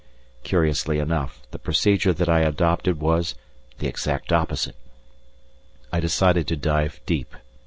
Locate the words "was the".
2.99-3.87